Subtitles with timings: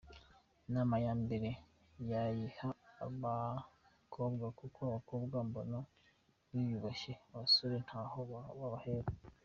[0.67, 1.49] Inama yambere
[2.09, 2.69] nayiha
[3.05, 5.77] abakobwa kuko abakobwa mbona
[6.51, 8.19] biyubashye, abasore ntaho
[8.59, 9.09] babahera.